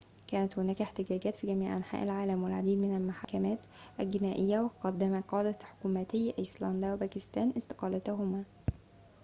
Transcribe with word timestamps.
كانت 0.27 0.59
هناك 0.59 0.81
احتجاجات 0.81 1.35
في 1.35 1.47
جميع 1.47 1.77
أنحاء 1.77 2.03
العالم 2.03 2.43
والعديد 2.43 2.77
من 2.77 2.97
المحاكمات 2.97 3.59
الجنائية 3.99 4.59
وقدم 4.59 5.21
قادة 5.21 5.57
حكومتي 5.65 6.33
آيسلندا 6.39 6.93
وباكستان 6.93 7.53
استقالاتهم 7.57 8.45